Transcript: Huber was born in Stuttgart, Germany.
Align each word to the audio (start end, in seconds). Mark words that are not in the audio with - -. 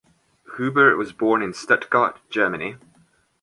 Huber 0.55 0.97
was 0.97 1.13
born 1.13 1.43
in 1.43 1.53
Stuttgart, 1.53 2.19
Germany. 2.31 2.77